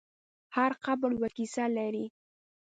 هر 0.55 0.71
قبر 0.85 1.09
یوه 1.17 1.29
کیسه 1.37 1.65
لري. 1.77 2.05